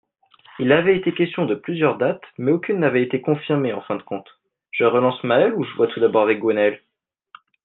[0.57, 4.01] Il avait été question de plusieurs dates mais aucune n'avait été confirmée en fin de
[4.01, 4.39] compte,
[4.71, 6.81] je relance Mael ou je vois tout d'abord avec Gwennael?